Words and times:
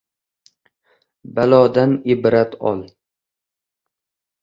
—Balodan 1.35 1.95
ibrat 2.17 2.59
ol. 2.73 2.85